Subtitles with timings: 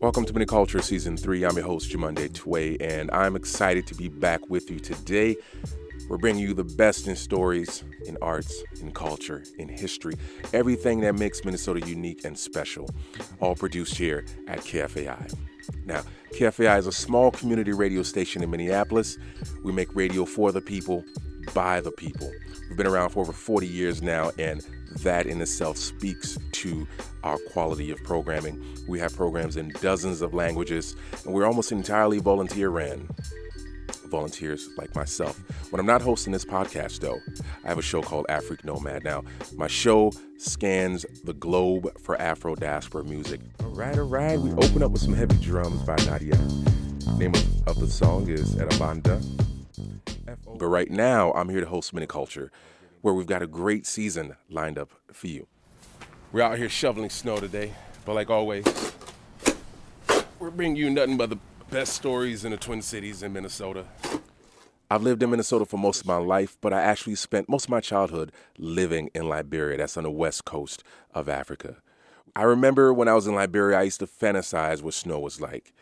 [0.00, 1.44] Welcome to MinneCulture Season 3.
[1.44, 5.36] I'm your host, Jumonde Tway, and I'm excited to be back with you today.
[6.08, 10.14] We're bringing you the best in stories, in arts, in culture, in history,
[10.54, 12.88] everything that makes Minnesota unique and special,
[13.40, 15.34] all produced here at KFAI.
[15.84, 19.18] Now, KFAI is a small community radio station in Minneapolis.
[19.62, 21.04] We make radio for the people,
[21.52, 22.30] by the people.
[22.68, 24.64] We've been around for over 40 years now, and
[25.02, 26.86] that in itself speaks to
[27.22, 28.64] our quality of programming.
[28.88, 33.08] We have programs in dozens of languages, and we're almost entirely volunteer ran.
[34.06, 35.40] Volunteers like myself.
[35.70, 37.18] When I'm not hosting this podcast, though,
[37.64, 39.02] I have a show called Afrique Nomad.
[39.02, 39.24] Now,
[39.56, 43.40] my show scans the globe for Afro diaspora music.
[43.60, 46.38] All right, all right, we open up with some heavy drums by Nadia.
[47.18, 49.43] Name of, of the song is Erabanda.
[50.46, 52.50] But right now, I'm here to host MinneCulture,
[53.00, 55.46] where we've got a great season lined up for you.
[56.32, 57.72] We're out here shoveling snow today,
[58.04, 58.64] but like always,
[60.38, 61.38] we're bringing you nothing but the
[61.70, 63.84] best stories in the Twin Cities in Minnesota.
[64.90, 67.70] I've lived in Minnesota for most of my life, but I actually spent most of
[67.70, 69.78] my childhood living in Liberia.
[69.78, 71.76] That's on the west coast of Africa.
[72.36, 75.72] I remember when I was in Liberia, I used to fantasize what snow was like.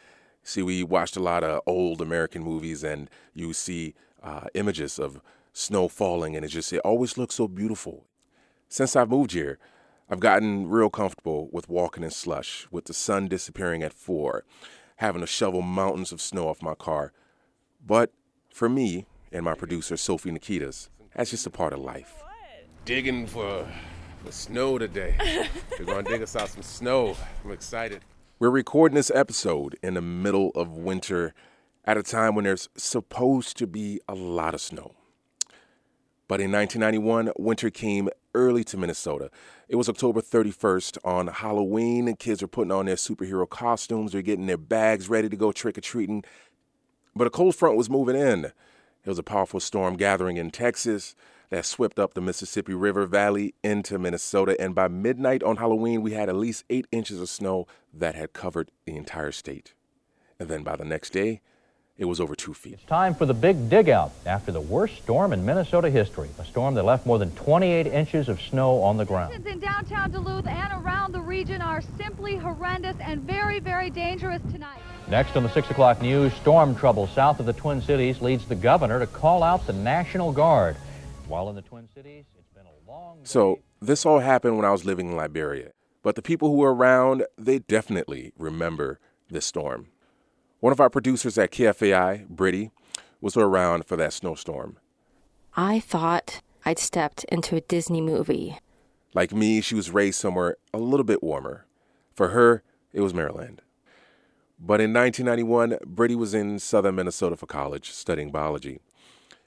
[0.45, 5.21] See, we watched a lot of old American movies, and you see uh, images of
[5.53, 8.07] snow falling, and it just it always looks so beautiful.
[8.69, 9.59] Since I've moved here,
[10.09, 14.45] I've gotten real comfortable with walking in slush, with the sun disappearing at four,
[14.97, 17.13] having to shovel mountains of snow off my car.
[17.85, 18.13] But
[18.53, 22.23] for me and my producer, Sophie Nikitas, that's just a part of life.
[22.85, 23.67] Digging for
[24.25, 25.15] the snow today.
[25.79, 27.17] We're going to dig us out some snow.
[27.45, 28.03] I'm excited.
[28.39, 31.35] We're recording this episode in the middle of winter
[31.85, 34.95] at a time when there's supposed to be a lot of snow.
[36.29, 39.31] But in 1991, winter came early to Minnesota.
[39.69, 44.13] It was October 31st on Halloween, kids were putting on their superhero costumes.
[44.13, 46.25] They're getting their bags ready to go trick or treating.
[47.15, 48.47] But a cold front was moving in.
[48.47, 51.15] It was a powerful storm gathering in Texas
[51.51, 54.57] that swept up the Mississippi River Valley into Minnesota.
[54.59, 58.33] And by midnight on Halloween, we had at least eight inches of snow that had
[58.33, 59.75] covered the entire state.
[60.41, 61.43] And then by the next day,
[62.03, 62.75] it was over two feet.
[62.75, 66.45] It's time for the big dig out after the worst storm in Minnesota history, a
[66.45, 69.33] storm that left more than 28 inches of snow on the ground.
[69.33, 74.43] Conditions in downtown Duluth and around the region are simply horrendous and very, very dangerous
[74.51, 74.81] tonight.
[75.09, 78.57] Next on the 6 o'clock news, storm trouble south of the Twin Cities leads the
[78.57, 80.77] governor to call out the National Guard.
[81.29, 83.25] While in the Twin Cities, it's been a long day.
[83.25, 85.71] So, this all happened when I was living in Liberia.
[86.03, 88.99] But the people who were around, they definitely remember
[89.31, 89.92] this storm.
[90.63, 92.71] One of our producers at KFAI, Brittany,
[93.21, 94.77] was around for that snowstorm.
[95.57, 98.59] I thought I'd stepped into a Disney movie.
[99.13, 101.67] Like me, she was raised somewhere a little bit warmer.
[102.15, 102.63] For her,
[102.93, 103.61] it was Maryland.
[104.57, 108.79] But in 1991, Brittany was in southern Minnesota for college, studying biology.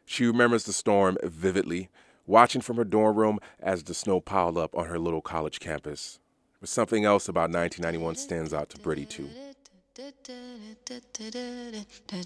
[0.03, 1.87] She remembers the storm vividly,
[2.27, 6.19] watching from her dorm room as the snow piled up on her little college campus.
[6.59, 9.29] But something else about 1991 stands out to Brittany, too.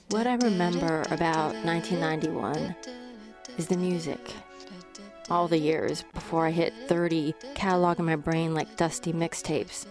[0.10, 2.76] What I remember about 1991
[3.60, 4.34] is the music.
[5.30, 9.86] All the years before I hit 30, catalog in my brain like dusty mixtapes.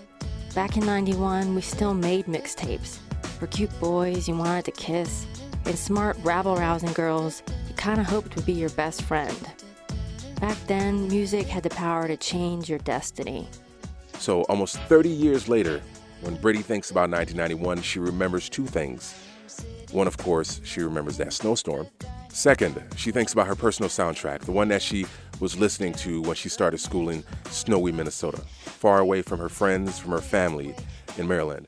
[0.56, 2.98] Back in 91, we still made mixtapes.
[3.38, 5.24] For cute boys you wanted to kiss,
[5.64, 9.38] and smart rabble rousing girls you kind of hoped would be your best friend.
[10.40, 13.48] Back then, music had the power to change your destiny.
[14.18, 15.80] So, almost 30 years later,
[16.20, 19.14] when Brittany thinks about 1991, she remembers two things.
[19.92, 21.88] One, of course, she remembers that snowstorm.
[22.28, 25.06] Second, she thinks about her personal soundtrack, the one that she
[25.40, 29.98] was listening to when she started school in snowy Minnesota, far away from her friends,
[29.98, 30.74] from her family
[31.16, 31.66] in Maryland.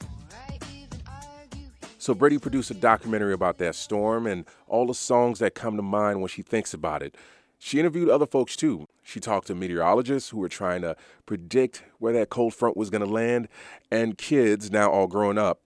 [1.99, 5.83] So Brittany produced a documentary about that storm and all the songs that come to
[5.83, 7.15] mind when she thinks about it.
[7.63, 8.89] She interviewed other folks too.
[9.03, 10.97] She talked to meteorologists who were trying to
[11.27, 13.49] predict where that cold front was going to land,
[13.91, 15.61] and kids, now all grown up,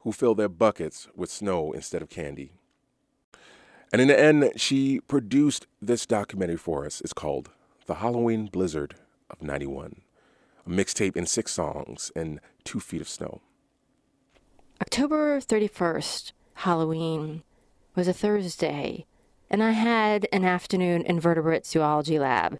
[0.00, 2.50] who filled their buckets with snow instead of candy.
[3.92, 7.02] And in the end, she produced this documentary for us.
[7.02, 7.50] It's called
[7.84, 8.94] The Halloween Blizzard
[9.28, 10.00] of 91,
[10.66, 13.42] a mixtape in six songs and two feet of snow.
[14.80, 17.42] October 31st, Halloween,
[17.94, 19.04] was a Thursday,
[19.52, 22.58] and I had an afternoon invertebrate zoology lab.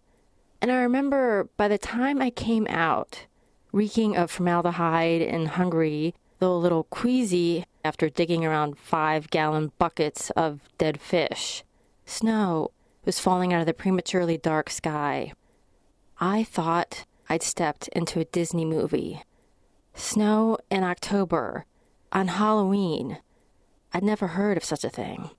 [0.61, 3.27] And I remember by the time I came out,
[3.73, 10.31] reeking of formaldehyde and hungry, though a little queasy after digging around five gallon buckets
[10.33, 11.65] of dead fish,
[12.05, 12.71] snow
[13.07, 15.33] was falling out of the prematurely dark sky.
[16.21, 19.23] I thought I'd stepped into a Disney movie.
[19.95, 21.65] Snow in October,
[22.13, 23.19] on Halloween.
[23.95, 25.31] I'd never heard of such a thing.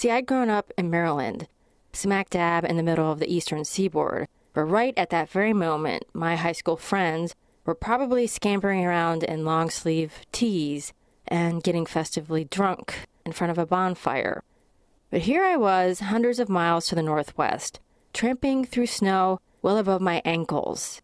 [0.00, 1.46] See, I'd grown up in Maryland,
[1.92, 6.04] smack dab in the middle of the eastern seaboard, where right at that very moment,
[6.14, 7.34] my high school friends
[7.66, 10.94] were probably scampering around in long sleeve tees
[11.28, 14.42] and getting festively drunk in front of a bonfire.
[15.10, 17.78] But here I was, hundreds of miles to the northwest,
[18.14, 21.02] tramping through snow well above my ankles.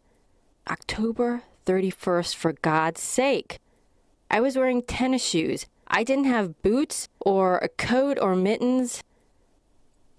[0.71, 3.59] October 31st, for God's sake.
[4.31, 5.67] I was wearing tennis shoes.
[5.89, 9.03] I didn't have boots or a coat or mittens.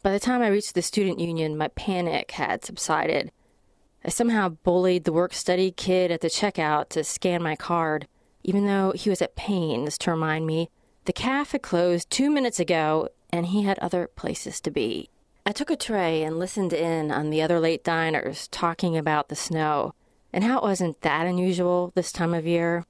[0.04, 3.32] By the time I reached the student union, my panic had subsided.
[4.06, 8.08] I somehow bullied the work study kid at the checkout to scan my card,
[8.44, 10.70] even though he was at pains to remind me
[11.06, 15.10] the had closed two minutes ago and he had other places to be.
[15.46, 19.36] I took a tray and listened in on the other late diners talking about the
[19.36, 19.94] snow
[20.34, 22.86] and how it wasn't that unusual this time of year.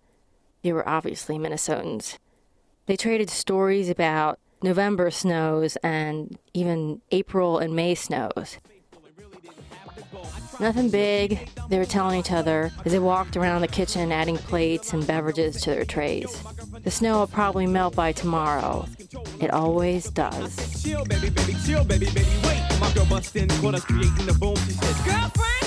[0.64, 2.18] They were obviously Minnesotans.
[2.88, 8.58] They traded stories about November snows and even April and May snows.
[10.60, 14.94] Nothing big, they were telling each other as they walked around the kitchen adding plates
[14.94, 16.42] and beverages to their trays.
[16.84, 18.88] The snow will probably melt by tomorrow.
[19.42, 20.82] It always does.
[20.82, 22.64] Chill, baby, baby, chill, baby, baby, wait.
[22.80, 23.06] My girl
[23.36, 23.50] in,
[23.82, 24.56] creating boom.
[24.56, 24.74] She
[25.04, 25.67] Girlfriend,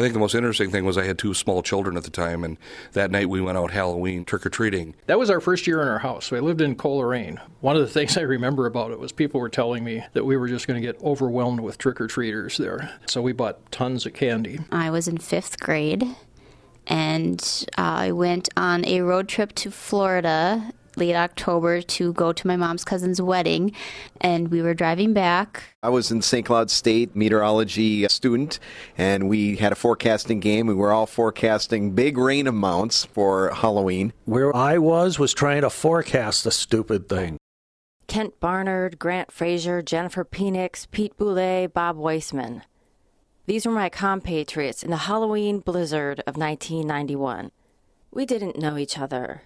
[0.00, 2.42] I think the most interesting thing was I had two small children at the time,
[2.42, 2.56] and
[2.92, 4.94] that night we went out Halloween trick or treating.
[5.04, 6.30] That was our first year in our house.
[6.30, 7.38] We lived in Coleraine.
[7.60, 10.38] One of the things I remember about it was people were telling me that we
[10.38, 12.98] were just going to get overwhelmed with trick or treaters there.
[13.04, 14.60] So we bought tons of candy.
[14.72, 16.02] I was in fifth grade,
[16.86, 22.46] and uh, I went on a road trip to Florida late October to go to
[22.46, 23.72] my mom's cousin's wedding,
[24.20, 25.62] and we were driving back.
[25.82, 26.46] I was in St.
[26.46, 28.60] Cloud State meteorology student,
[28.96, 30.66] and we had a forecasting game.
[30.66, 34.12] We were all forecasting big rain amounts for Halloween.
[34.26, 37.38] Where I was was trying to forecast the stupid thing.
[38.06, 42.62] Kent Barnard, Grant Fraser, Jennifer Penix, Pete Boulay, Bob Weisman.
[43.46, 47.52] These were my compatriots in the Halloween blizzard of 1991.
[48.10, 49.42] We didn't know each other.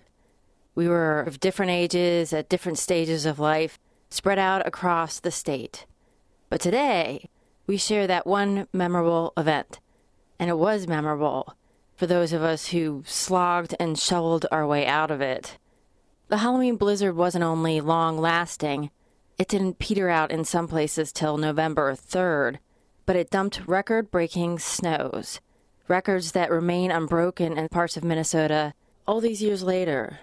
[0.74, 3.78] We were of different ages at different stages of life,
[4.10, 5.86] spread out across the state.
[6.50, 7.28] But today,
[7.66, 9.80] we share that one memorable event.
[10.38, 11.54] And it was memorable
[11.96, 15.58] for those of us who slogged and shoveled our way out of it.
[16.28, 18.90] The Halloween blizzard wasn't only long lasting,
[19.38, 22.58] it didn't peter out in some places till November 3rd,
[23.04, 25.40] but it dumped record breaking snows,
[25.88, 28.74] records that remain unbroken in parts of Minnesota
[29.06, 30.20] all these years later.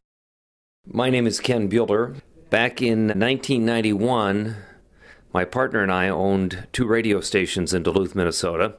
[0.93, 2.19] My name is Ken Bueller.
[2.49, 4.57] Back in 1991,
[5.33, 8.73] my partner and I owned two radio stations in Duluth, Minnesota.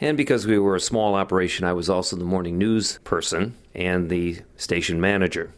[0.00, 4.10] And because we were a small operation, I was also the morning news person and
[4.10, 5.52] the station manager.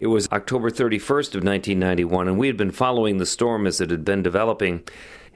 [0.00, 3.90] It was October 31st of 1991, and we had been following the storm as it
[3.90, 4.82] had been developing.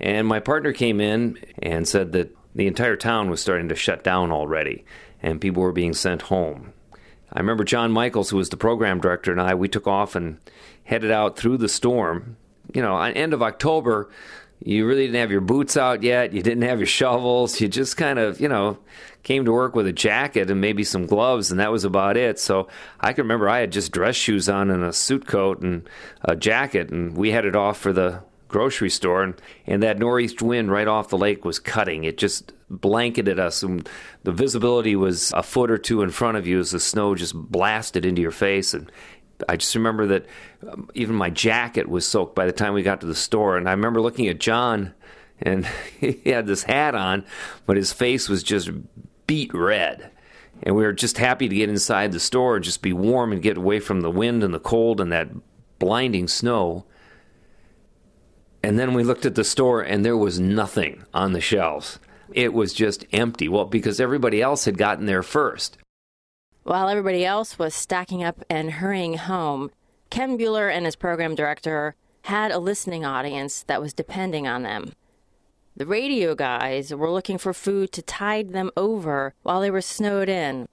[0.00, 4.02] And my partner came in and said that the entire town was starting to shut
[4.02, 4.84] down already,
[5.22, 6.72] and people were being sent home.
[7.32, 10.39] I remember John Michaels, who was the program director, and I, we took off and
[10.84, 12.36] headed out through the storm.
[12.72, 14.10] You know, end of October,
[14.65, 16.32] you really didn't have your boots out yet.
[16.32, 17.60] You didn't have your shovels.
[17.60, 18.79] You just kind of, you know,
[19.22, 22.39] came to work with a jacket and maybe some gloves, and that was about it.
[22.39, 22.69] So
[23.00, 25.89] I can remember I had just dress shoes on and a suit coat and
[26.22, 29.34] a jacket, and we headed off for the grocery store, and,
[29.67, 32.05] and that northeast wind right off the lake was cutting.
[32.05, 33.88] It just blanketed us, and
[34.22, 37.34] the visibility was a foot or two in front of you as the snow just
[37.34, 38.74] blasted into your face.
[38.74, 38.91] And
[39.48, 40.26] I just remember that
[40.69, 43.56] um, even my jacket was soaked by the time we got to the store.
[43.56, 44.94] And I remember looking at John,
[45.41, 45.67] and
[46.00, 47.24] he had this hat on,
[47.67, 48.70] but his face was just
[49.26, 50.10] beat red.
[50.62, 53.43] And we were just happy to get inside the store and just be warm and
[53.43, 55.29] get away from the wind and the cold and that
[55.79, 56.86] blinding snow.
[58.67, 62.01] And then we looked at the store and there was nothing on the shelves.
[62.32, 63.49] It was just empty.
[63.49, 65.79] Well, because everybody else had gotten there first.
[66.65, 69.70] While everybody else was stacking up and hurrying home,
[70.11, 74.94] Ken Bueller and his program director had a listening audience that was depending on them.
[75.77, 80.29] The radio guys were looking for food to tide them over while they were snowed
[80.29, 80.67] in.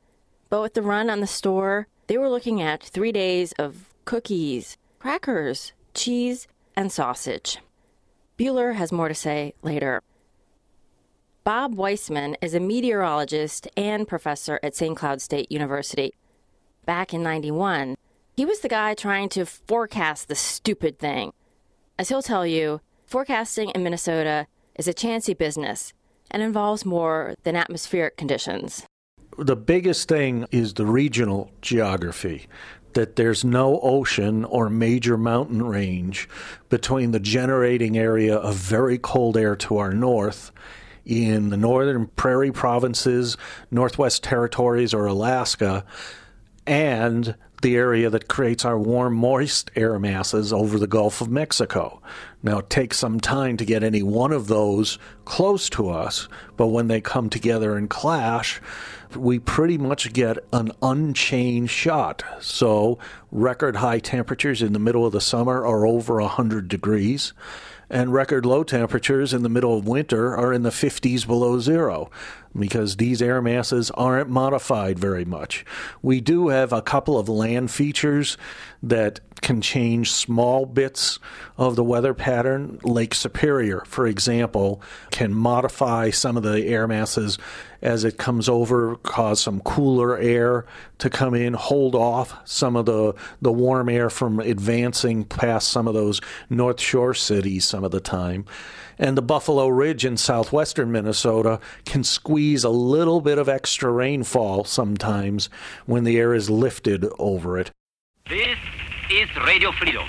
[0.50, 4.78] But with the run on the store, they were looking at three days of cookies,
[4.98, 7.60] crackers, cheese, and sausage.
[8.38, 10.02] Bueller has more to say later.
[11.44, 14.96] Bob Weisman is a meteorologist and professor at St.
[14.96, 16.14] Cloud State University.
[16.86, 17.96] Back in 91,
[18.36, 21.34] he was the guy trying to forecast the stupid thing.
[22.00, 25.94] As he'll tell you, forecasting in Minnesota is a chancy business
[26.32, 28.86] and involves more than atmospheric conditions.
[29.38, 32.48] The biggest thing is the regional geography.
[32.94, 36.30] That there's no ocean or major mountain range
[36.70, 40.52] between the generating area of very cold air to our north
[41.06, 43.36] in the northern prairie provinces,
[43.72, 45.86] Northwest Territories, or Alaska,
[46.66, 52.00] and the area that creates our warm, moist air masses over the Gulf of Mexico.
[52.44, 56.28] Now, it takes some time to get any one of those close to us,
[56.58, 58.62] but when they come together and clash,
[59.16, 62.24] we pretty much get an unchained shot.
[62.42, 63.00] So,
[63.32, 67.34] record high temperatures in the middle of the summer are over 100 degrees
[67.94, 72.10] and record low temperatures in the middle of winter are in the 50s below zero
[72.58, 75.66] because these air masses aren't modified very much.
[76.02, 78.38] We do have a couple of land features
[78.82, 81.20] that can change small bits
[81.58, 82.80] of the weather pattern.
[82.84, 84.82] Lake Superior, for example,
[85.12, 87.38] can modify some of the air masses
[87.84, 90.66] as it comes over, cause some cooler air
[91.00, 95.86] to come in, hold off some of the, the warm air from advancing past some
[95.86, 98.46] of those North Shore cities some of the time.
[98.98, 104.64] And the Buffalo Ridge in southwestern Minnesota can squeeze a little bit of extra rainfall
[104.64, 105.50] sometimes
[105.86, 107.72] when the air is lifted over it.
[108.30, 108.58] This
[109.12, 110.06] is Radio Freedom.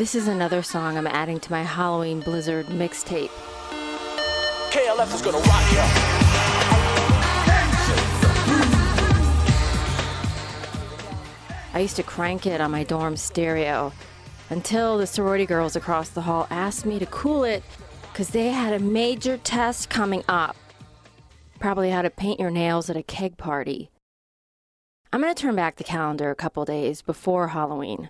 [0.00, 3.28] This is another song I'm adding to my Halloween Blizzard mixtape.
[4.70, 5.84] KLF is gonna rock ya.
[11.74, 13.92] I used to crank it on my dorm stereo
[14.48, 17.62] until the sorority girls across the hall asked me to cool it
[18.10, 20.56] because they had a major test coming up.
[21.58, 23.90] Probably how to paint your nails at a keg party.
[25.12, 28.08] I'm going to turn back the calendar a couple days before Halloween.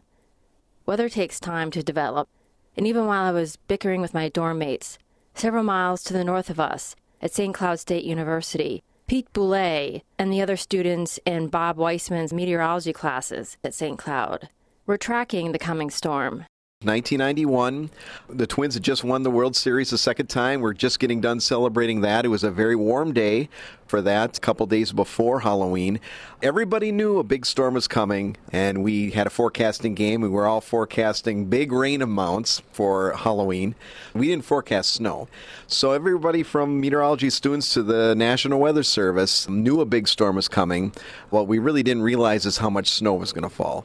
[0.90, 2.28] Weather takes time to develop,
[2.76, 4.98] and even while I was bickering with my dorm mates,
[5.34, 7.54] several miles to the north of us, at St.
[7.54, 13.72] Cloud State University, Pete Boulay and the other students in Bob Weisman's meteorology classes at
[13.72, 14.00] St.
[14.00, 14.48] Cloud
[14.84, 16.44] were tracking the coming storm.
[16.82, 17.90] 1991,
[18.30, 20.62] the Twins had just won the World Series the second time.
[20.62, 22.24] We're just getting done celebrating that.
[22.24, 23.50] It was a very warm day
[23.86, 26.00] for that, a couple days before Halloween.
[26.42, 30.22] Everybody knew a big storm was coming, and we had a forecasting game.
[30.22, 33.74] We were all forecasting big rain amounts for Halloween.
[34.14, 35.28] We didn't forecast snow.
[35.66, 40.48] So everybody from meteorology students to the National Weather Service knew a big storm was
[40.48, 40.94] coming.
[41.28, 43.84] What we really didn't realize is how much snow was going to fall.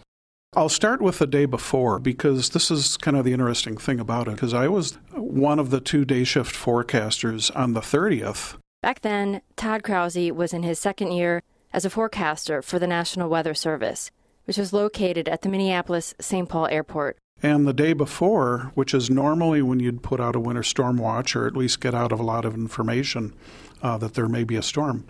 [0.58, 4.30] I'll start with the day before because this is kind of the interesting thing about
[4.30, 8.56] it because I was one of the two day shift forecasters on the 30th.
[8.82, 11.44] Back then, Todd Krause was in his second year
[11.74, 14.12] as a forecaster for the National Weather Service,
[14.46, 16.48] which was located at the Minneapolis St.
[16.48, 17.18] Paul Airport.
[17.44, 21.36] And the day before, which is normally when you'd put out a winter storm watch
[21.36, 23.34] or at least get out of a lot of information
[23.82, 25.06] uh, that there may be a storm,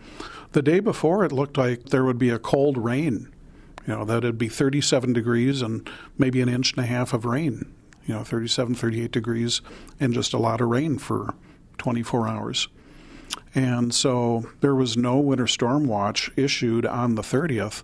[0.53, 3.31] the day before it looked like there would be a cold rain.
[3.87, 5.87] You know, that it'd be 37 degrees and
[6.17, 7.71] maybe an inch and a half of rain.
[8.05, 9.61] You know, 37, 38 degrees
[9.99, 11.33] and just a lot of rain for
[11.77, 12.67] 24 hours.
[13.53, 17.83] And so there was no winter storm watch issued on the 30th.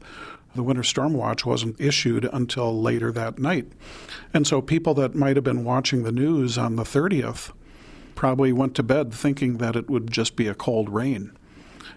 [0.53, 3.71] The winter storm watch wasn't issued until later that night.
[4.33, 7.51] And so people that might have been watching the news on the 30th
[8.15, 11.35] probably went to bed thinking that it would just be a cold rain.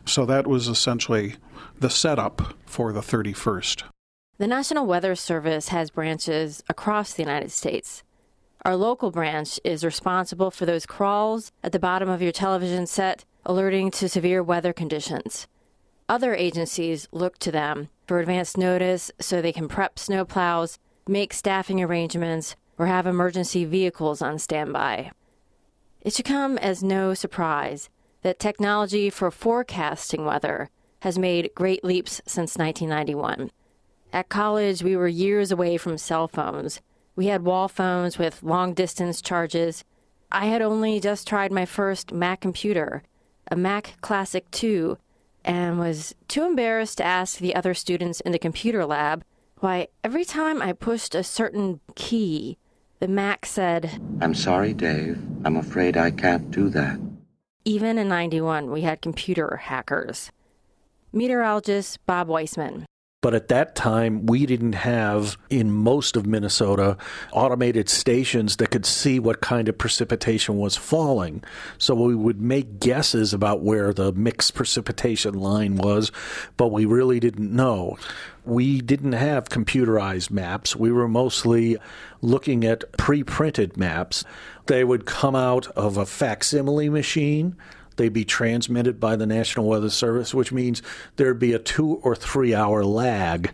[0.06, 1.34] So that was essentially
[1.80, 3.84] the setup for the 31st.
[4.37, 8.03] The National Weather Service has branches across the United States.
[8.64, 13.25] Our local branch is responsible for those crawls at the bottom of your television set
[13.47, 15.47] alerting to severe weather conditions.
[16.09, 21.81] Other agencies look to them for advance notice so they can prep snowplows, make staffing
[21.81, 25.12] arrangements, or have emergency vehicles on standby.
[26.00, 27.88] It should come as no surprise
[28.23, 30.71] that technology for forecasting weather
[31.03, 33.53] has made great leaps since 1991.
[34.14, 36.80] At college, we were years away from cell phones.
[37.16, 39.83] We had wall phones with long distance charges.
[40.30, 43.02] I had only just tried my first Mac computer,
[43.50, 44.99] a Mac Classic 2,
[45.44, 49.25] and was too embarrassed to ask the other students in the computer lab
[49.59, 52.56] why every time I pushed a certain key,
[53.00, 55.18] the Mac said, I'm sorry, Dave.
[55.44, 57.00] I'm afraid I can't do that.
[57.64, 60.30] even in 91, we had computer hackers.
[61.12, 62.85] Meteorologist Bob Weisman.
[63.25, 66.99] But at that time, we didn't have, in most of Minnesota,
[67.33, 71.43] automated stations that could see what kind of precipitation was falling.
[71.78, 76.12] So we would make guesses about where the mixed precipitation line was,
[76.59, 77.97] but we really didn't know.
[78.45, 80.76] We didn't have computerized maps.
[80.76, 81.78] We were mostly
[82.21, 84.26] looking at pre printed maps.
[84.66, 87.57] They would come out of a facsimile machine.
[87.96, 90.82] They'd be transmitted by the National Weather Service, which means
[91.16, 93.52] there'd be a two or three hour lag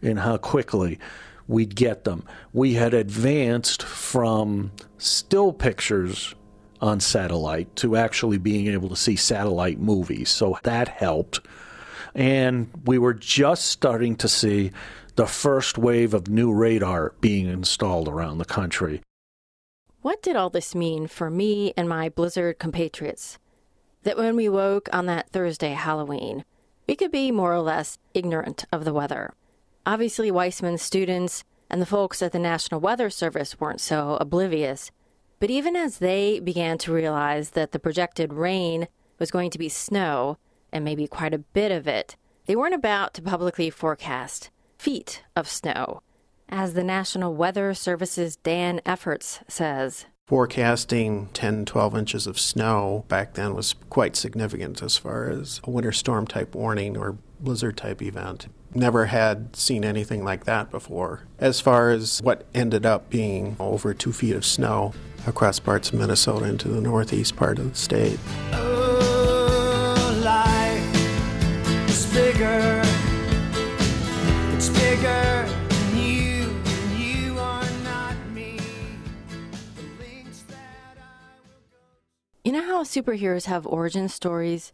[0.00, 0.98] in how quickly
[1.46, 2.24] we'd get them.
[2.52, 6.34] We had advanced from still pictures
[6.80, 11.40] on satellite to actually being able to see satellite movies, so that helped.
[12.14, 14.72] And we were just starting to see
[15.14, 19.02] the first wave of new radar being installed around the country.
[20.00, 23.38] What did all this mean for me and my Blizzard compatriots?
[24.04, 26.44] That when we woke on that Thursday Halloween,
[26.88, 29.34] we could be more or less ignorant of the weather.
[29.86, 34.90] Obviously, Weisman's students and the folks at the National Weather Service weren't so oblivious,
[35.40, 39.68] but even as they began to realize that the projected rain was going to be
[39.68, 40.36] snow,
[40.72, 42.16] and maybe quite a bit of it,
[42.46, 46.02] they weren't about to publicly forecast feet of snow.
[46.48, 53.34] As the National Weather Service's Dan Efforts says, Forecasting 10, 12 inches of snow back
[53.34, 58.00] then was quite significant as far as a winter storm type warning or blizzard type
[58.00, 58.46] event.
[58.72, 61.24] Never had seen anything like that before.
[61.38, 64.94] As far as what ended up being over two feet of snow
[65.26, 68.18] across parts of Minnesota into the northeast part of the state.
[68.52, 68.82] Oh,
[82.44, 84.72] You know how superheroes have origin stories?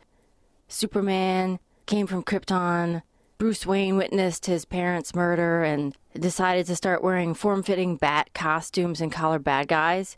[0.69, 3.03] Superman came from Krypton.
[3.37, 9.03] Bruce Wayne witnessed his parents' murder and decided to start wearing form fitting bat costumes
[9.03, 10.17] and collar bad guys.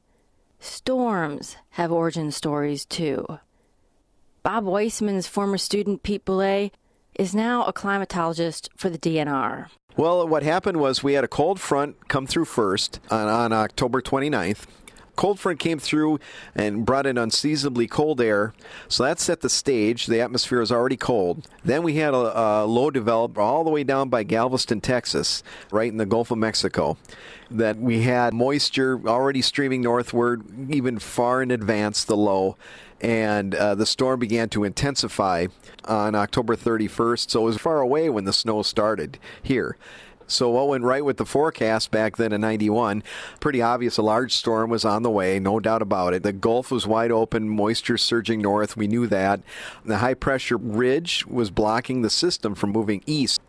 [0.61, 3.27] Storms have origin stories too.
[4.45, 6.71] Bob Weisman's former student Pete Boulay
[7.19, 9.67] is now a climatologist for the DNR.
[9.97, 14.01] Well, what happened was we had a cold front come through first on, on October
[14.01, 14.67] 29th.
[15.17, 16.19] Cold front came through
[16.55, 18.55] and brought in unseasonably cold air,
[18.89, 20.07] so that set the stage.
[20.07, 21.47] The atmosphere was already cold.
[21.65, 25.91] Then we had a, a low develop all the way down by Galveston, Texas, right
[25.91, 26.97] in the Gulf of Mexico.
[27.51, 32.57] That we had moisture already streaming northward, even far in advance the low
[33.01, 35.47] and uh, the storm began to intensify
[35.87, 37.31] on October 31st.
[37.31, 39.77] So it was far away when the snow started here.
[40.31, 43.03] So what went right with the forecast back then in 91?
[43.41, 46.23] Pretty obvious a large storm was on the way, no doubt about it.
[46.23, 49.41] The Gulf was wide open, moisture surging north, we knew that.
[49.85, 53.41] The high pressure ridge was blocking the system from moving east,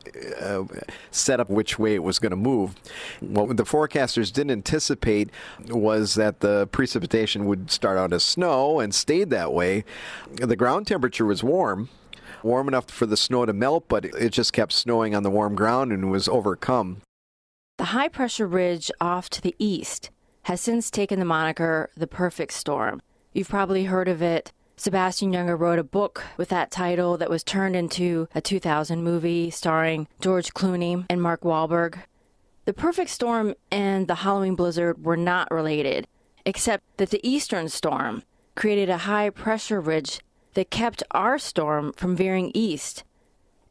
[0.42, 0.64] uh,
[1.12, 2.76] set up which way it was going to move.
[3.20, 5.30] What the forecasters didn't anticipate
[5.68, 9.86] was that the precipitation would start out as snow and stayed that way.
[10.32, 11.90] The ground temperature was warm,
[12.44, 15.56] warm enough for the snow to melt, but it just kept snowing on the warm
[15.56, 17.02] ground and was overcome.
[17.78, 20.12] The high pressure ridge off to the east
[20.44, 23.02] has since taken the moniker the perfect storm.
[23.34, 24.52] You've probably heard of it.
[24.76, 29.50] Sebastian Junger wrote a book with that title that was turned into a 2000 movie
[29.50, 32.00] starring George Clooney and Mark Wahlberg.
[32.66, 36.08] The perfect storm and the Halloween blizzard were not related,
[36.46, 38.24] except that the eastern storm
[38.56, 40.22] created a high pressure ridge
[40.54, 43.04] that kept our storm from veering east.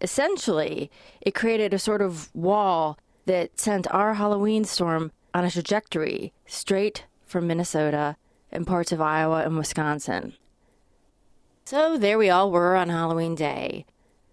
[0.00, 0.90] Essentially,
[1.20, 7.04] it created a sort of wall that sent our Halloween storm on a trajectory straight
[7.26, 8.16] from Minnesota
[8.50, 10.34] and parts of Iowa and Wisconsin.
[11.64, 13.84] So there we all were on Halloween Day.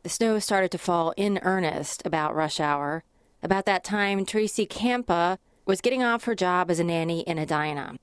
[0.03, 3.03] The snow started to fall in earnest about rush hour.
[3.43, 7.97] About that time, Tracy Campa was getting off her job as a nanny in Edina.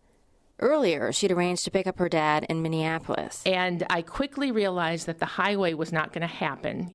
[0.60, 3.42] Earlier, she'd arranged to pick up her dad in Minneapolis.
[3.44, 6.92] And I quickly realized that the highway was not going to happen.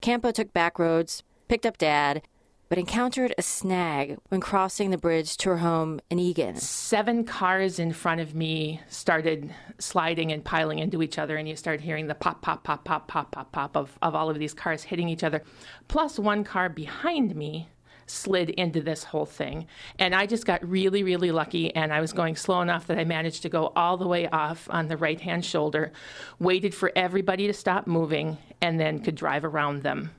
[0.00, 2.22] Campo took back roads, picked up dad,
[2.68, 6.56] but encountered a snag when crossing the bridge to her home in Eagan.
[6.56, 11.54] Seven cars in front of me started sliding and piling into each other, and you
[11.54, 14.54] start hearing the pop, pop, pop, pop, pop, pop, pop of, of all of these
[14.54, 15.42] cars hitting each other.
[15.86, 17.68] Plus, one car behind me
[18.06, 19.66] slid into this whole thing.
[19.98, 21.74] And I just got really, really lucky.
[21.74, 24.68] And I was going slow enough that I managed to go all the way off
[24.70, 25.92] on the right hand shoulder,
[26.38, 30.10] waited for everybody to stop moving, and then could drive around them.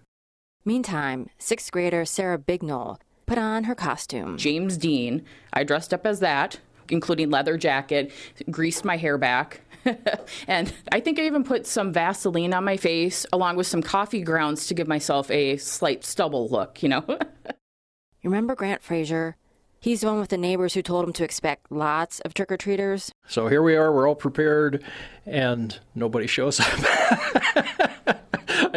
[0.66, 4.38] Meantime, sixth grader Sarah Bignall put on her costume.
[4.38, 5.24] James Dean.
[5.54, 8.12] I dressed up as that, including leather jacket,
[8.50, 9.62] greased my hair back,
[10.48, 14.22] and I think I even put some Vaseline on my face along with some coffee
[14.22, 17.06] grounds to give myself a slight stubble look, you know.
[18.28, 19.38] You remember Grant Fraser?
[19.80, 22.58] He's the one with the neighbors who told him to expect lots of trick or
[22.58, 23.10] treaters.
[23.26, 24.84] So here we are, we're all prepared,
[25.26, 26.68] and nobody shows up.
[26.78, 28.20] I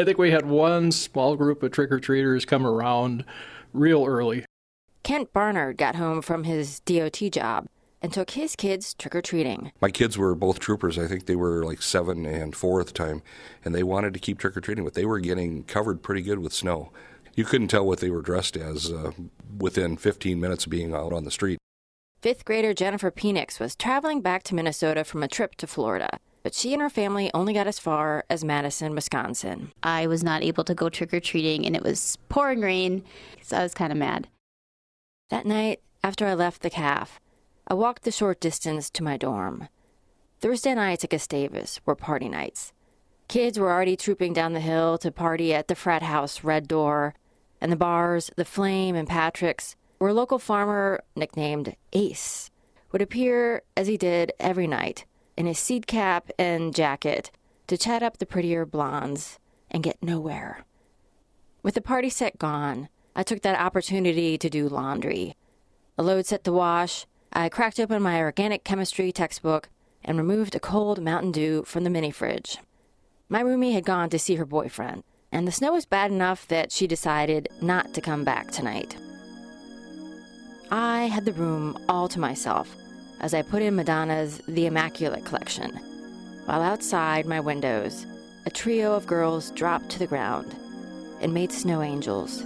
[0.05, 3.25] think we had one small group of trick or treaters come around
[3.73, 4.45] real early.
[5.03, 7.67] Kent Barnard got home from his DOT job
[8.01, 9.73] and took his kids trick or treating.
[9.81, 10.97] My kids were both troopers.
[10.97, 13.23] I think they were like seven and four at the time,
[13.65, 16.39] and they wanted to keep trick or treating, but they were getting covered pretty good
[16.39, 16.93] with snow.
[17.35, 19.13] You couldn't tell what they were dressed as uh,
[19.59, 21.59] within 15 minutes of being out on the street.
[22.21, 26.55] Fifth grader Jennifer Penix was traveling back to Minnesota from a trip to Florida, but
[26.55, 29.73] she and her family only got as far as Madison, Wisconsin.
[29.83, 33.05] I was not able to go trick or treating, and it was pouring rain,
[33.41, 34.29] so I was kind of mad.
[35.31, 37.21] That night, after I left the calf,
[37.67, 39.69] I walked the short distance to my dorm.
[40.41, 42.73] Thursday nights at Gustavus were party nights.
[43.31, 47.15] Kids were already trooping down the hill to party at the frat house Red Door,
[47.61, 52.51] and the bars, the Flame and Patrick's, where a local farmer nicknamed Ace
[52.91, 55.05] would appear as he did every night
[55.37, 57.31] in his seed cap and jacket
[57.69, 59.39] to chat up the prettier blondes
[59.71, 60.65] and get nowhere.
[61.63, 65.37] With the party set gone, I took that opportunity to do laundry.
[65.97, 69.69] A load set to wash, I cracked open my organic chemistry textbook
[70.05, 72.59] and removed a cold Mountain Dew from the mini fridge.
[73.33, 76.73] My roomie had gone to see her boyfriend, and the snow was bad enough that
[76.73, 78.97] she decided not to come back tonight.
[80.73, 82.75] I had the room all to myself
[83.21, 85.71] as I put in Madonna's The Immaculate Collection,
[86.47, 88.05] while outside my windows,
[88.47, 90.57] a trio of girls dropped to the ground
[91.21, 92.43] and made snow angels.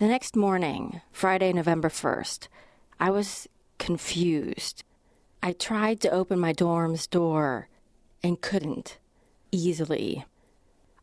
[0.00, 2.48] The next morning, Friday, November 1st,
[2.98, 3.46] I was
[3.78, 4.82] confused.
[5.42, 7.68] I tried to open my dorm's door
[8.22, 8.96] and couldn't
[9.52, 10.24] easily.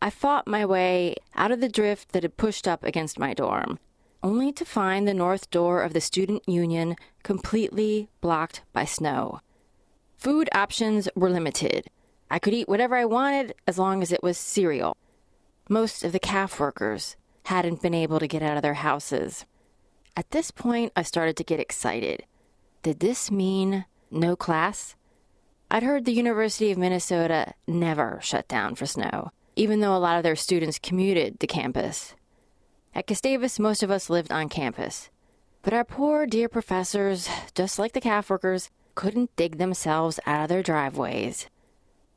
[0.02, 3.78] I fought my way out of the drift that had pushed up against my dorm,
[4.24, 9.42] only to find the north door of the student union completely blocked by snow.
[10.18, 11.86] Food options were limited.
[12.32, 14.98] I could eat whatever I wanted as long as it was cereal.
[15.70, 17.16] Most of the calf workers
[17.48, 19.46] hadn't been able to get out of their houses.
[20.18, 22.26] At this point, I started to get excited.
[22.84, 24.96] Did this mean no class?
[25.72, 30.18] I'd heard the University of Minnesota never shut down for snow, even though a lot
[30.18, 32.16] of their students commuted to campus.
[32.94, 35.10] At Gustavus, most of us lived on campus.
[35.62, 40.50] But our poor dear professors, just like the calf workers, couldn't dig themselves out of
[40.50, 41.48] their driveways.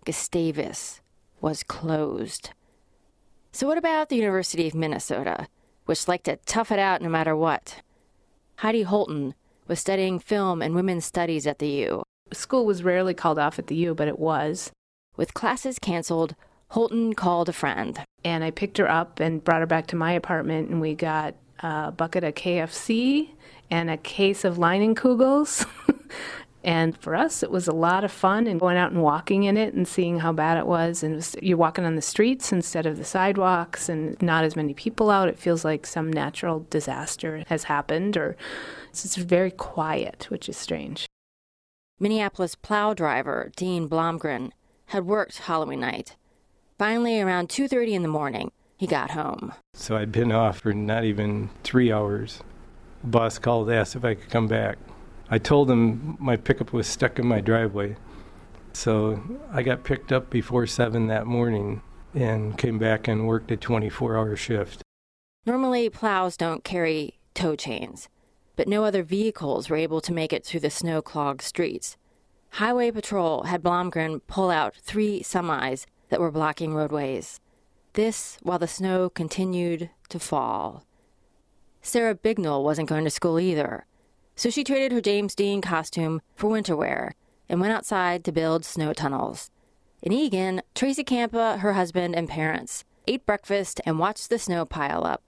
[0.05, 1.01] Gustavus
[1.41, 2.51] was closed.
[3.53, 5.49] So, what about the University of Minnesota,
[5.85, 7.83] which liked to tough it out no matter what?
[8.59, 9.35] Heidi Holton
[9.67, 12.03] was studying film and women's studies at the U.
[12.33, 14.71] School was rarely called off at the U, but it was.
[15.17, 16.37] With classes canceled,
[16.69, 17.99] Holton called a friend.
[18.25, 21.35] And I picked her up and brought her back to my apartment, and we got
[21.59, 23.31] a bucket of KFC
[23.71, 25.67] and a case of Leinenkugels.
[26.63, 29.57] and for us, it was a lot of fun and going out and walking in
[29.57, 31.03] it and seeing how bad it was.
[31.03, 34.57] And it was, you're walking on the streets instead of the sidewalks, and not as
[34.57, 35.29] many people out.
[35.29, 38.37] It feels like some natural disaster has happened, or
[38.91, 41.07] it's just very quiet, which is strange.
[41.99, 44.51] Minneapolis plow driver Dean Blomgren
[44.87, 46.17] had worked Halloween night.
[46.79, 49.53] Finally, around 2:30 in the morning, he got home.
[49.75, 52.43] So I'd been off for not even three hours.
[53.03, 54.79] The boss called, asked if I could come back.
[55.31, 57.97] I told him my pickup was stuck in my driveway.
[58.73, 61.83] So I got picked up before 7 that morning
[62.15, 64.83] and came back and worked a 24 hour shift.
[65.47, 68.09] Normally, plows don't carry tow chains,
[68.57, 71.97] but no other vehicles were able to make it through the snow clogged streets.
[72.55, 77.41] Highway Patrol had Blomgren pull out three semis that were blocking roadways.
[77.93, 80.85] This while the snow continued to fall.
[81.81, 83.87] Sarah Bignell wasn't going to school either,
[84.41, 87.15] so she traded her James Dean costume for winter wear
[87.47, 89.51] and went outside to build snow tunnels.
[90.01, 95.05] In Eagan, Tracy Campa, her husband, and parents ate breakfast and watched the snow pile
[95.05, 95.23] up.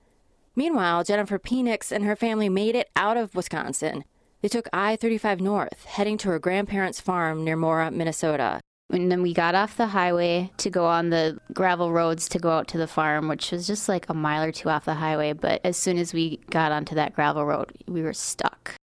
[0.56, 4.04] Meanwhile, Jennifer Penix and her family made it out of Wisconsin.
[4.40, 8.62] They took I 35 north, heading to her grandparents' farm near Mora, Minnesota.
[8.88, 12.48] And then we got off the highway to go on the gravel roads to go
[12.48, 15.34] out to the farm, which was just like a mile or two off the highway.
[15.34, 18.74] But as soon as we got onto that gravel road, we were stuck.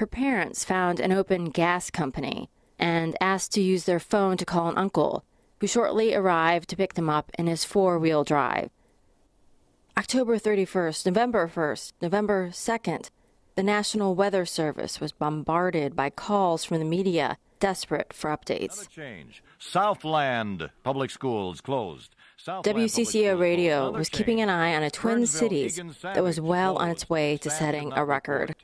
[0.00, 4.70] Her parents found an open gas company and asked to use their phone to call
[4.70, 5.26] an uncle,
[5.60, 8.70] who shortly arrived to pick them up in his four wheel drive.
[9.98, 13.10] October 31st, November 1st, November 2nd,
[13.56, 18.88] the National Weather Service was bombarded by calls from the media desperate for updates.
[18.88, 19.44] Change.
[19.58, 22.16] Southland Public Schools closed.
[22.38, 26.78] Southland WCCO Radio Another was keeping an eye on a Twin Cities that was well
[26.78, 28.54] on its way to setting a record.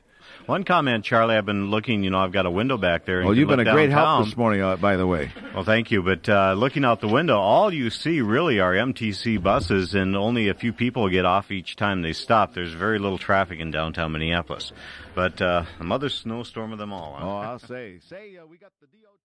[0.47, 3.17] One comment, Charlie, I've been looking, you know, I've got a window back there.
[3.19, 5.29] and Well, you you've been a look great help this morning, uh, by the way.
[5.53, 6.01] Well, thank you.
[6.01, 10.47] But uh, looking out the window, all you see really are MTC buses, and only
[10.47, 12.53] a few people get off each time they stop.
[12.53, 14.71] There's very little traffic in downtown Minneapolis.
[15.15, 17.17] But uh, the mother snowstorm of them all.
[17.19, 17.99] Oh, I'll say.
[18.07, 19.17] Say, uh, we got the DOT.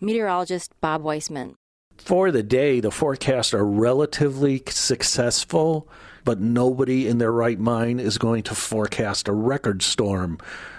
[0.00, 1.54] Meteorologist Bob Weisman.
[1.96, 5.88] For the day, the forecasts are relatively successful,
[6.24, 10.38] but nobody in their right mind is going to forecast a record storm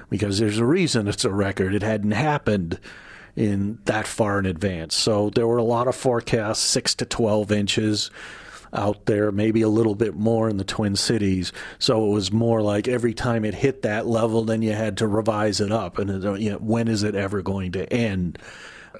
[0.10, 1.74] because there's a reason it's a record.
[1.74, 2.80] It hadn't happened
[3.36, 4.96] in that far in advance.
[4.96, 8.12] So there were a lot of forecasts, 6 to 12 inches
[8.74, 11.52] out there, maybe a little bit more in the Twin Cities.
[11.80, 15.08] So it was more like every time it hit that level, then you had to
[15.08, 15.98] revise it up.
[15.98, 18.38] And you know, when is it ever going to end?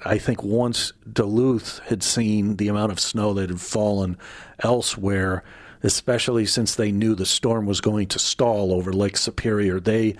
[0.04, 4.18] I think once Duluth had seen the amount of snow that had fallen
[4.60, 5.42] elsewhere,
[5.82, 10.16] especially since they knew the storm was going to stall over Lake Superior, they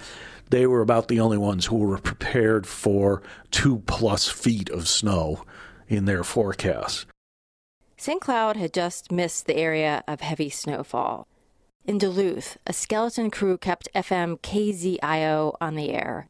[0.48, 5.44] they were about the only ones who were prepared for two plus feet of snow
[5.88, 7.06] in their forecast.
[7.96, 8.20] St.
[8.20, 11.26] Cloud had just missed the area of heavy snowfall.
[11.84, 16.28] In Duluth, a skeleton crew kept FM KZIO on the air.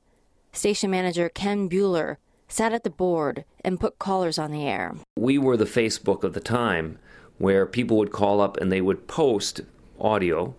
[0.53, 2.17] Station manager Ken Bueller
[2.49, 4.95] sat at the board and put callers on the air.
[5.17, 6.99] We were the Facebook of the time
[7.39, 9.61] where people would call up and they would post
[10.01, 10.55] audio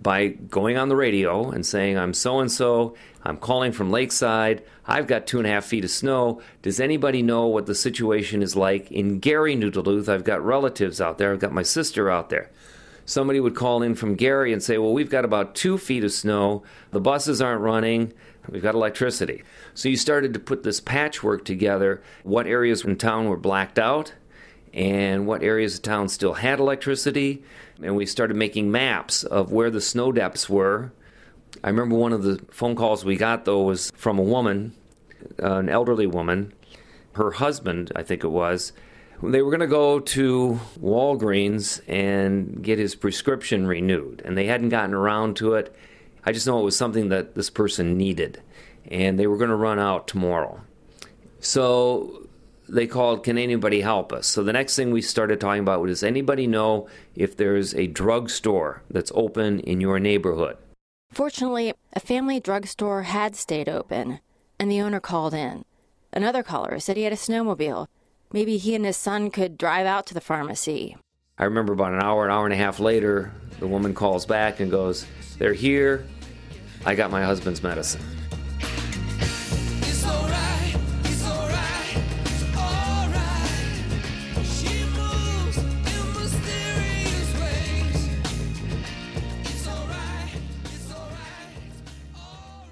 [0.00, 4.62] by going on the radio and saying, I'm so and so, I'm calling from Lakeside,
[4.86, 6.40] I've got two and a half feet of snow.
[6.62, 10.08] Does anybody know what the situation is like in Gary, New Duluth?
[10.08, 12.50] I've got relatives out there, I've got my sister out there.
[13.04, 16.12] Somebody would call in from Gary and say, Well, we've got about two feet of
[16.12, 18.12] snow, the buses aren't running,
[18.48, 19.42] we've got electricity.
[19.74, 24.14] So you started to put this patchwork together what areas in town were blacked out
[24.72, 27.42] and what areas of town still had electricity.
[27.82, 30.92] And we started making maps of where the snow depths were.
[31.64, 34.74] I remember one of the phone calls we got, though, was from a woman,
[35.38, 36.52] an elderly woman.
[37.12, 38.72] Her husband, I think it was,
[39.22, 44.68] they were going to go to Walgreens and get his prescription renewed, and they hadn't
[44.68, 45.74] gotten around to it.
[46.26, 48.42] I just know it was something that this person needed,
[48.90, 50.60] and they were going to run out tomorrow.
[51.38, 52.26] So
[52.68, 54.26] they called, Can anybody help us?
[54.26, 57.86] So the next thing we started talking about was, Does anybody know if there's a
[57.86, 60.56] drugstore that's open in your neighborhood?
[61.12, 64.18] Fortunately, a family drugstore had stayed open,
[64.58, 65.64] and the owner called in.
[66.12, 67.86] Another caller said he had a snowmobile.
[68.32, 70.96] Maybe he and his son could drive out to the pharmacy.
[71.38, 74.58] I remember about an hour, an hour and a half later, the woman calls back
[74.58, 75.06] and goes,
[75.38, 76.04] They're here.
[76.86, 78.00] I got my husband's medicine.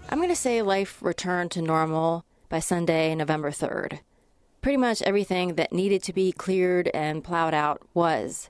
[0.08, 3.98] I'm going to say life returned to normal by Sunday, November 3rd.
[4.62, 8.48] Pretty much everything that needed to be cleared and plowed out was.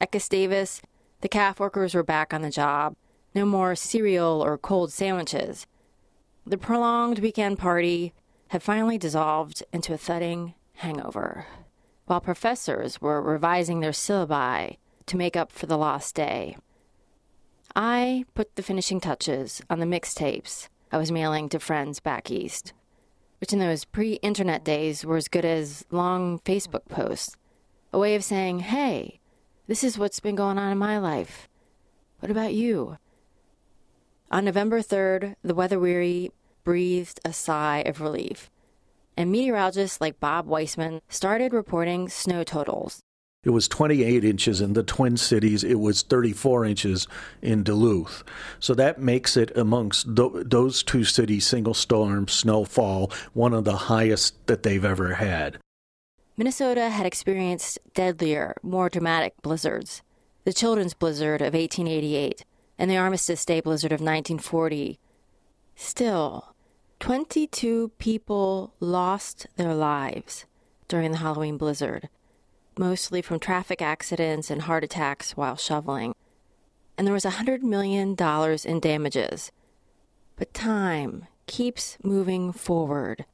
[0.00, 0.80] At Gustavus,
[1.20, 2.96] the calf workers were back on the job.
[3.36, 5.66] No more cereal or cold sandwiches.
[6.46, 8.14] The prolonged weekend party
[8.48, 11.44] had finally dissolved into a thudding hangover,
[12.06, 16.56] while professors were revising their syllabi to make up for the lost day.
[17.74, 22.72] I put the finishing touches on the mixtapes I was mailing to friends back east,
[23.38, 27.36] which in those pre internet days were as good as long Facebook posts,
[27.92, 29.20] a way of saying, hey,
[29.66, 31.50] this is what's been going on in my life.
[32.20, 32.96] What about you?
[34.28, 36.32] On November 3rd, the weather weary
[36.64, 38.50] breathed a sigh of relief,
[39.16, 43.00] and meteorologists like Bob Weisman started reporting snow totals.
[43.44, 45.62] It was 28 inches in the Twin Cities.
[45.62, 47.06] It was 34 inches
[47.40, 48.24] in Duluth.
[48.58, 53.76] So that makes it amongst th- those two cities, single storm snowfall, one of the
[53.76, 55.58] highest that they've ever had.
[56.36, 60.02] Minnesota had experienced deadlier, more dramatic blizzards.
[60.42, 62.44] The Children's Blizzard of 1888
[62.78, 64.98] and the Armistice Day Blizzard of 1940.
[65.74, 66.54] Still,
[67.00, 70.46] 22 people lost their lives
[70.88, 72.08] during the Halloween blizzard,
[72.78, 76.14] mostly from traffic accidents and heart attacks while shoveling.
[76.96, 78.16] And there was $100 million
[78.64, 79.52] in damages.
[80.36, 83.26] But time keeps moving forward.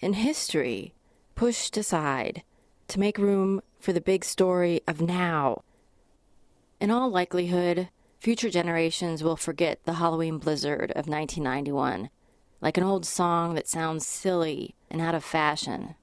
[0.00, 0.94] And history
[1.34, 2.42] pushed aside
[2.88, 5.62] to make room for the big story of now.
[6.80, 12.10] In all likelihood, future generations will forget the Halloween blizzard of 1991,
[12.60, 15.94] like an old song that sounds silly and out of fashion.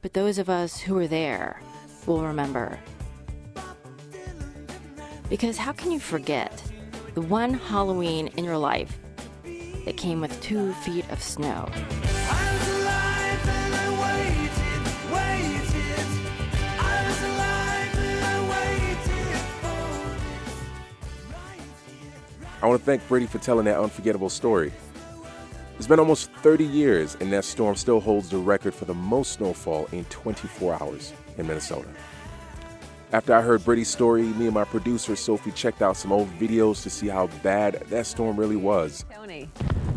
[0.00, 1.60] But those of us who were there
[2.06, 2.78] will remember.
[5.28, 6.62] Because how can you forget
[7.14, 8.98] the one Halloween in your life
[9.84, 11.68] that came with two feet of snow?
[22.62, 24.70] I want to thank Brady for telling that unforgettable story.
[25.78, 29.32] It's been almost 30 years, and that storm still holds the record for the most
[29.32, 31.88] snowfall in 24 hours in Minnesota.
[33.12, 36.82] After I heard Brady's story, me and my producer Sophie checked out some old videos
[36.82, 39.06] to see how bad that storm really was.
[39.10, 39.48] Tony.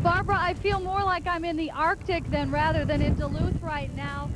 [0.02, 3.93] Barbara, I feel more like I'm in the Arctic than rather than in Duluth right
[3.93, 4.30] now.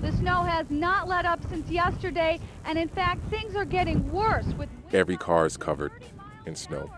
[0.00, 4.46] The snow has not let up since yesterday, and in fact, things are getting worse
[4.58, 5.92] with Every car is covered
[6.46, 6.90] in snow.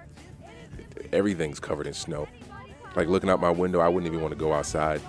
[1.12, 2.28] Everything's covered in snow.
[2.94, 5.00] Like looking out my window, I wouldn't even want to go outside.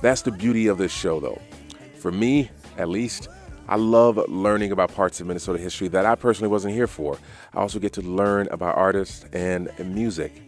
[0.00, 1.40] That's the beauty of this show, though.
[1.98, 3.28] For me, at least,
[3.68, 7.18] I love learning about parts of Minnesota history that I personally wasn't here for.
[7.54, 10.42] I also get to learn about artists and music.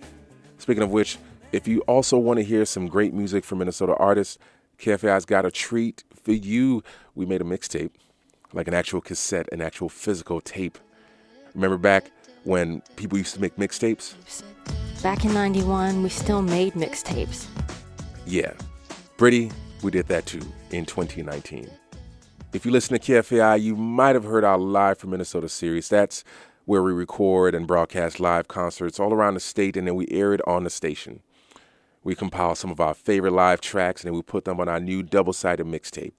[0.58, 1.18] Speaking of which,
[1.52, 4.38] if you also want to hear some great music from Minnesota artists,
[4.78, 6.82] KFAI's got a treat for you.
[7.14, 7.90] We made a mixtape,
[8.54, 10.78] like an actual cassette, an actual physical tape.
[11.54, 12.10] Remember back
[12.44, 14.14] when people used to make mixtapes?
[15.02, 17.46] Back in 91, we still made mixtapes.
[18.26, 18.52] Yeah.
[19.16, 19.50] Brady,
[19.82, 21.68] we did that too in 2019.
[22.52, 25.88] If you listen to KFAI, you might have heard our Live from Minnesota series.
[25.88, 26.22] That's
[26.64, 30.32] where we record and broadcast live concerts all around the state and then we air
[30.32, 31.20] it on the station.
[32.04, 34.80] We compile some of our favorite live tracks and then we put them on our
[34.80, 36.12] new double sided mixtape.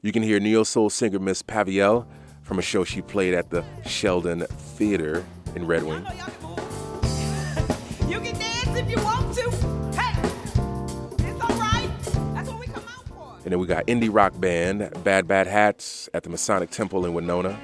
[0.00, 2.06] You can hear neo soul singer Miss Pavielle
[2.42, 4.40] from a show she played at the Sheldon
[4.76, 5.24] Theater
[5.54, 6.04] in Red Wing.
[8.08, 9.50] You can dance if you want to.
[9.98, 10.12] Hey,
[11.26, 11.90] it's all right.
[12.34, 13.40] That's what we come out.
[13.44, 17.14] And then we got indie rock band Bad Bad Hats at the Masonic Temple in
[17.14, 17.58] Winona.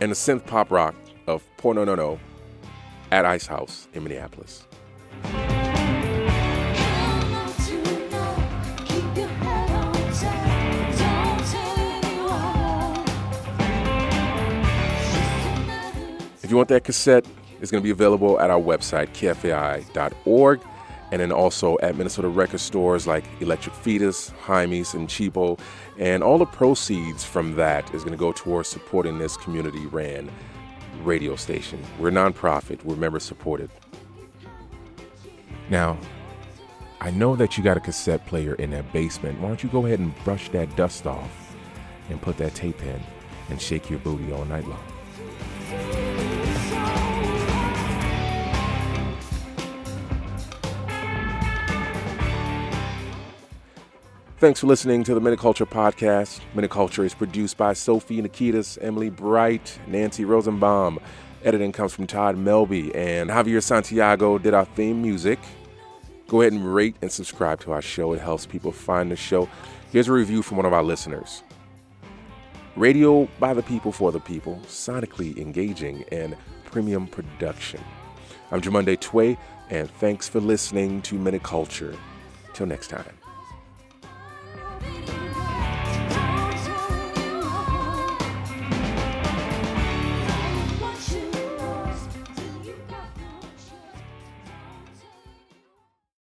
[0.00, 0.96] And the synth pop rock
[1.28, 2.18] of Porno No No
[3.12, 4.66] at Ice House in Minneapolis.
[16.52, 17.24] You want that cassette,
[17.62, 20.60] it's going to be available at our website, kfai.org,
[21.10, 25.58] and then also at Minnesota record stores like Electric Fetus, Hymie's, and Cheapo.
[25.98, 30.30] And all the proceeds from that is going to go towards supporting this community ran
[31.02, 31.82] radio station.
[31.98, 33.70] We're a nonprofit, we're member supported.
[35.70, 35.96] Now,
[37.00, 39.40] I know that you got a cassette player in that basement.
[39.40, 41.56] Why don't you go ahead and brush that dust off
[42.10, 43.00] and put that tape in
[43.48, 44.91] and shake your booty all night long?
[54.42, 56.40] Thanks for listening to the MinneCulture Podcast.
[56.56, 60.98] MinneCulture is produced by Sophie Nikitas, Emily Bright, Nancy Rosenbaum.
[61.44, 65.38] Editing comes from Todd Melby, and Javier Santiago did our theme music.
[66.26, 68.14] Go ahead and rate and subscribe to our show.
[68.14, 69.48] It helps people find the show.
[69.92, 71.44] Here's a review from one of our listeners.
[72.74, 77.80] Radio by the people for the people, sonically engaging, and premium production.
[78.50, 79.38] I'm Jamonde Tway,
[79.70, 81.96] and thanks for listening to MinneCulture.
[82.54, 83.21] Till next time.